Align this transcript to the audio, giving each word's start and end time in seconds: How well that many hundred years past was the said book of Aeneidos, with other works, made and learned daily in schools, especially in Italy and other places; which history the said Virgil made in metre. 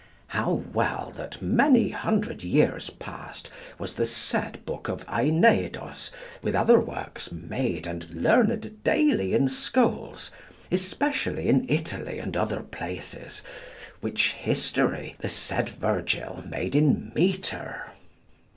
How 0.29 0.63
well 0.73 1.13
that 1.15 1.43
many 1.43 1.89
hundred 1.89 2.43
years 2.43 2.89
past 2.89 3.51
was 3.77 3.93
the 3.93 4.05
said 4.07 4.65
book 4.65 4.87
of 4.89 5.05
Aeneidos, 5.07 6.09
with 6.41 6.55
other 6.55 6.79
works, 6.79 7.31
made 7.31 7.85
and 7.85 8.09
learned 8.09 8.83
daily 8.83 9.35
in 9.35 9.47
schools, 9.47 10.31
especially 10.71 11.47
in 11.49 11.67
Italy 11.69 12.17
and 12.17 12.35
other 12.35 12.61
places; 12.61 13.43
which 13.99 14.31
history 14.31 15.17
the 15.19 15.29
said 15.29 15.69
Virgil 15.69 16.43
made 16.49 16.75
in 16.75 17.11
metre. 17.13 17.91